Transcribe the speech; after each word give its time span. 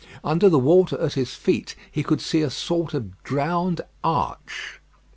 Under 0.23 0.49
the 0.49 0.57
water 0.57 0.99
at 0.99 1.13
his 1.13 1.35
feet 1.35 1.75
he 1.91 2.01
could 2.01 2.21
see 2.21 2.41
a 2.41 2.49
sort 2.49 2.95
of 2.95 3.21
drowned 3.23 3.81
arch. 4.03 4.81